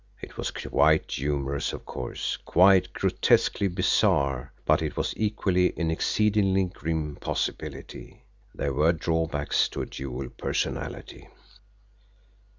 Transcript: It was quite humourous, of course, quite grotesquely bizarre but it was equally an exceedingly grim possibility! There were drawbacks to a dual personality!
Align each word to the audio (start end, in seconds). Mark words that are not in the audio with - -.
It 0.19 0.35
was 0.35 0.49
quite 0.49 1.11
humourous, 1.11 1.73
of 1.73 1.85
course, 1.85 2.35
quite 2.37 2.91
grotesquely 2.91 3.67
bizarre 3.67 4.51
but 4.65 4.81
it 4.81 4.97
was 4.97 5.13
equally 5.15 5.77
an 5.77 5.91
exceedingly 5.91 6.63
grim 6.63 7.17
possibility! 7.17 8.23
There 8.55 8.73
were 8.73 8.93
drawbacks 8.93 9.69
to 9.69 9.83
a 9.83 9.85
dual 9.85 10.29
personality! 10.31 11.27